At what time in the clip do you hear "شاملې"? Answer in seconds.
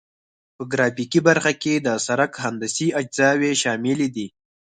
3.61-4.07